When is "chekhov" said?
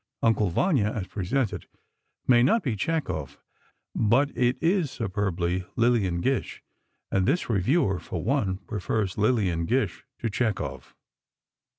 2.75-3.37, 10.27-10.95